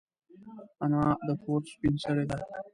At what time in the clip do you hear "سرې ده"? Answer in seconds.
2.03-2.37